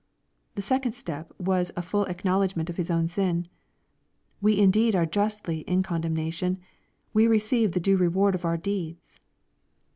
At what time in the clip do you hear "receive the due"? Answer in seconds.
7.27-7.97